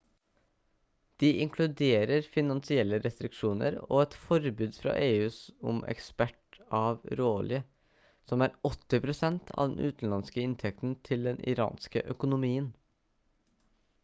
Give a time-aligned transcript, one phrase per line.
[1.23, 5.27] de inkluderer finansielle restriksjoner og et forbud fra eu
[5.73, 7.59] om eksport av råolje
[8.31, 12.71] som er 80 % av den utenlandske inntekten til den iranske økonomien